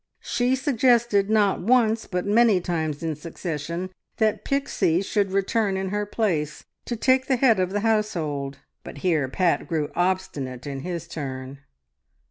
[0.23, 6.07] She suggested not once, but many times in succession, that Pixie should return in her
[6.07, 11.07] place to take the head of the household, but here Pat grew obstinate in his
[11.07, 11.59] turn.